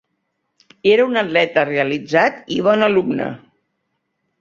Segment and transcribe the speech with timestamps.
[0.91, 3.33] Era un atleta realitzat i bon alumne.